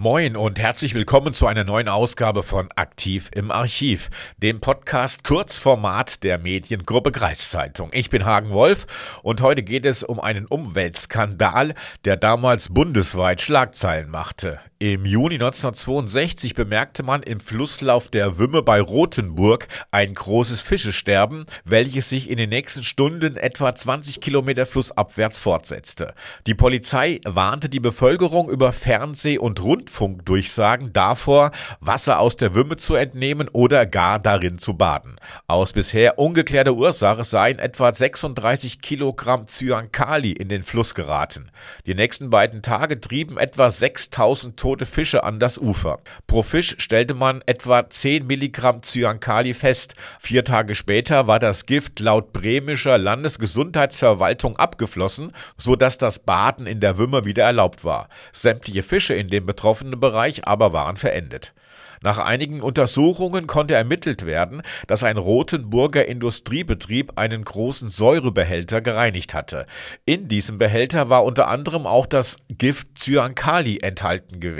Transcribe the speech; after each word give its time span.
Moin 0.00 0.36
und 0.36 0.60
herzlich 0.60 0.94
willkommen 0.94 1.34
zu 1.34 1.48
einer 1.48 1.64
neuen 1.64 1.88
Ausgabe 1.88 2.44
von 2.44 2.68
Aktiv 2.76 3.32
im 3.34 3.50
Archiv, 3.50 4.10
dem 4.36 4.60
Podcast 4.60 5.24
Kurzformat 5.24 6.22
der 6.22 6.38
Mediengruppe 6.38 7.10
Kreiszeitung. 7.10 7.90
Ich 7.92 8.08
bin 8.08 8.24
Hagen 8.24 8.50
Wolf 8.50 8.86
und 9.24 9.40
heute 9.40 9.64
geht 9.64 9.84
es 9.84 10.04
um 10.04 10.20
einen 10.20 10.46
Umweltskandal, 10.46 11.74
der 12.04 12.16
damals 12.16 12.68
bundesweit 12.68 13.40
Schlagzeilen 13.40 14.08
machte. 14.08 14.60
Im 14.80 15.04
Juni 15.04 15.34
1962 15.34 16.54
bemerkte 16.54 17.02
man 17.02 17.24
im 17.24 17.40
Flusslauf 17.40 18.10
der 18.10 18.38
Wümme 18.38 18.62
bei 18.62 18.80
Rothenburg 18.80 19.66
ein 19.90 20.14
großes 20.14 20.60
Fischesterben, 20.60 21.46
welches 21.64 22.10
sich 22.10 22.30
in 22.30 22.36
den 22.36 22.50
nächsten 22.50 22.84
Stunden 22.84 23.36
etwa 23.36 23.74
20 23.74 24.20
Kilometer 24.20 24.66
flussabwärts 24.66 25.40
fortsetzte. 25.40 26.14
Die 26.46 26.54
Polizei 26.54 27.20
warnte 27.24 27.68
die 27.68 27.80
Bevölkerung 27.80 28.48
über 28.48 28.70
Fernseh- 28.70 29.38
und 29.38 29.60
Rundfunkdurchsagen 29.60 30.92
davor, 30.92 31.50
Wasser 31.80 32.20
aus 32.20 32.36
der 32.36 32.54
Wümme 32.54 32.76
zu 32.76 32.94
entnehmen 32.94 33.48
oder 33.48 33.84
gar 33.84 34.20
darin 34.20 34.60
zu 34.60 34.74
baden. 34.74 35.16
Aus 35.48 35.72
bisher 35.72 36.20
ungeklärter 36.20 36.74
Ursache 36.74 37.24
seien 37.24 37.58
etwa 37.58 37.92
36 37.92 38.80
Kilogramm 38.80 39.48
Cyankali 39.48 40.30
in 40.30 40.48
den 40.48 40.62
Fluss 40.62 40.94
geraten. 40.94 41.50
Die 41.86 41.96
nächsten 41.96 42.30
beiden 42.30 42.62
Tage 42.62 43.00
trieben 43.00 43.38
etwa 43.38 43.70
6000 43.70 44.56
tote 44.68 44.84
Fische 44.84 45.24
an 45.24 45.40
das 45.40 45.56
Ufer. 45.56 45.98
Pro 46.26 46.42
Fisch 46.42 46.74
stellte 46.76 47.14
man 47.14 47.40
etwa 47.46 47.88
10 47.88 48.26
Milligramm 48.26 48.82
Cyankali 48.82 49.54
fest. 49.54 49.94
Vier 50.20 50.44
Tage 50.44 50.74
später 50.74 51.26
war 51.26 51.38
das 51.38 51.64
Gift 51.64 52.00
laut 52.00 52.34
bremischer 52.34 52.98
Landesgesundheitsverwaltung 52.98 54.58
abgeflossen, 54.58 55.32
sodass 55.56 55.96
das 55.96 56.18
Baden 56.18 56.66
in 56.66 56.80
der 56.80 56.98
Wümme 56.98 57.24
wieder 57.24 57.44
erlaubt 57.44 57.82
war. 57.82 58.10
Sämtliche 58.30 58.82
Fische 58.82 59.14
in 59.14 59.28
dem 59.28 59.46
betroffenen 59.46 59.98
Bereich 59.98 60.46
aber 60.46 60.74
waren 60.74 60.98
verendet. 60.98 61.54
Nach 62.02 62.18
einigen 62.18 62.60
Untersuchungen 62.60 63.46
konnte 63.46 63.74
ermittelt 63.74 64.24
werden, 64.24 64.62
dass 64.86 65.02
ein 65.02 65.16
Rothenburger 65.16 66.06
Industriebetrieb 66.06 67.12
einen 67.16 67.44
großen 67.44 67.88
Säurebehälter 67.88 68.80
gereinigt 68.80 69.34
hatte. 69.34 69.66
In 70.04 70.28
diesem 70.28 70.58
Behälter 70.58 71.10
war 71.10 71.24
unter 71.24 71.48
anderem 71.48 71.86
auch 71.86 72.06
das 72.06 72.36
Gift 72.48 72.98
Cyankali 72.98 73.78
enthalten 73.82 74.40
gewesen. 74.40 74.57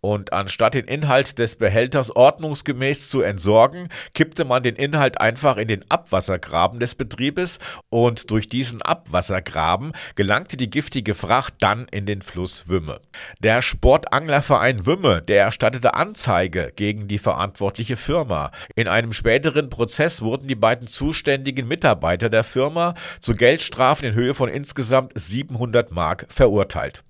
Und 0.00 0.32
anstatt 0.32 0.74
den 0.74 0.86
Inhalt 0.86 1.38
des 1.38 1.56
Behälters 1.56 2.14
ordnungsgemäß 2.14 3.08
zu 3.08 3.22
entsorgen, 3.22 3.88
kippte 4.12 4.44
man 4.44 4.62
den 4.62 4.76
Inhalt 4.76 5.20
einfach 5.20 5.56
in 5.56 5.68
den 5.68 5.84
Abwassergraben 5.90 6.78
des 6.78 6.94
Betriebes 6.94 7.58
und 7.88 8.30
durch 8.30 8.48
diesen 8.48 8.82
Abwassergraben 8.82 9.92
gelangte 10.14 10.56
die 10.56 10.70
giftige 10.70 11.14
Fracht 11.14 11.54
dann 11.60 11.86
in 11.90 12.06
den 12.06 12.22
Fluss 12.22 12.68
Wümme. 12.68 13.00
Der 13.40 13.62
Sportanglerverein 13.62 14.86
Wümme, 14.86 15.22
der 15.22 15.42
erstattete 15.42 15.94
Anzeige 15.94 16.72
gegen 16.76 17.08
die 17.08 17.18
verantwortliche 17.18 17.96
Firma. 17.96 18.50
In 18.74 18.88
einem 18.88 19.12
späteren 19.12 19.70
Prozess 19.70 20.22
wurden 20.22 20.48
die 20.48 20.54
beiden 20.54 20.86
zuständigen 20.86 21.66
Mitarbeiter 21.66 22.28
der 22.28 22.44
Firma 22.44 22.94
zu 23.20 23.34
Geldstrafen 23.34 24.08
in 24.08 24.14
Höhe 24.14 24.34
von 24.34 24.48
insgesamt 24.48 25.12
700 25.14 25.90
Mark 25.90 26.26
verurteilt. 26.28 27.04